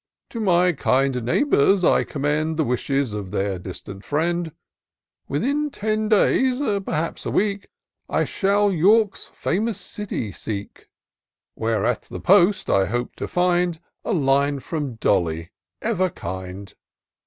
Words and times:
To 0.31 0.39
my 0.39 0.71
kind 0.71 1.21
neighbours 1.23 1.83
I 1.85 2.03
commend 2.03 2.57
The 2.57 2.63
wishes 2.63 3.13
of 3.13 3.29
their 3.29 3.59
distant 3.59 4.03
friend: 4.03 4.51
Within 5.27 5.69
ten 5.69 6.09
days, 6.09 6.59
perhaps 6.83 7.23
a 7.23 7.29
week, 7.29 7.67
I 8.09 8.23
shall 8.23 8.71
York's 8.71 9.27
famous 9.27 9.79
city 9.79 10.31
seek. 10.31 10.89
Where, 11.53 11.85
at 11.85 12.01
the 12.09 12.19
post, 12.19 12.67
I 12.67 12.87
hope 12.87 13.15
to 13.17 13.27
find 13.27 13.79
A 14.03 14.11
line 14.11 14.59
from 14.59 14.95
Dolly, 14.95 15.51
ever 15.83 16.09
kind. 16.09 16.73